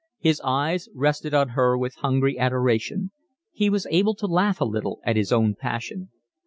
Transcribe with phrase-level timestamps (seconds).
[0.17, 3.11] His eyes rested on her with hungry adoration.
[3.51, 6.09] He was able to laugh a little at his own passion.